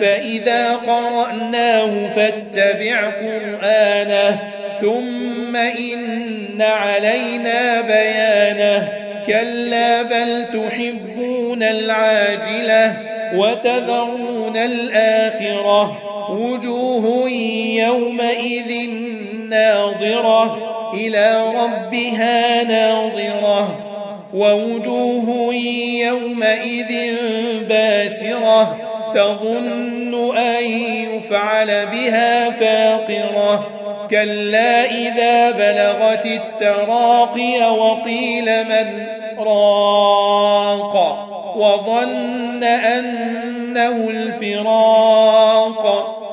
[0.00, 4.40] فإذا قرأناه فاتبع قرآنه
[4.80, 8.88] ثم إن علينا بيانه.
[9.26, 12.96] كلا بل تحبون العاجلة
[13.34, 15.98] وتذرون الآخرة.
[16.30, 17.30] وجوه
[17.86, 18.90] يومئذ
[19.48, 20.58] ناظرة
[20.94, 23.86] إلى ربها ناظرة.
[24.34, 25.54] ووجوه
[26.04, 27.14] يومئذ
[27.68, 30.64] باسرة تظن أن
[31.14, 33.68] يفعل بها فاقرة.
[34.10, 39.06] كلا إذا بلغت التراقي وقيل من
[39.38, 44.99] راق وظن أنه الفراق.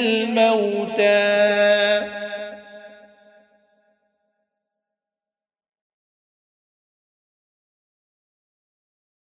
[0.00, 1.49] الموتى